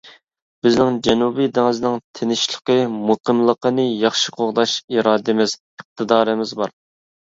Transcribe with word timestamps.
بىزنىڭ 0.67 0.95
جەنۇبىي 1.07 1.49
دېڭىزنىڭ 1.57 1.99
تىنچلىقى، 2.21 2.79
مۇقىملىقىنى 2.97 3.89
ياخشى 4.01 4.37
قوغداش 4.43 4.77
ئىرادىمىز، 4.99 5.59
ئىقتىدارىمىز 5.65 6.61
بار. 6.63 6.81